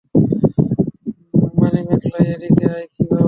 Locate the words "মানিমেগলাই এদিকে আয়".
1.53-2.85